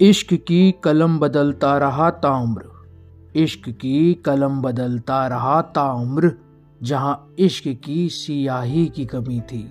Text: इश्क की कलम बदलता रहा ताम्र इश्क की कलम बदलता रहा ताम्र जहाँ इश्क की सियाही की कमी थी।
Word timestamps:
इश्क 0.00 0.34
की 0.34 0.74
कलम 0.84 1.18
बदलता 1.18 1.78
रहा 1.78 2.10
ताम्र 2.10 2.62
इश्क 3.36 3.68
की 3.68 4.14
कलम 4.14 4.60
बदलता 4.62 5.26
रहा 5.26 5.62
ताम्र 5.62 6.32
जहाँ 6.82 7.34
इश्क 7.38 7.68
की 7.84 8.08
सियाही 8.08 8.86
की 8.86 9.06
कमी 9.06 9.40
थी। 9.40 9.70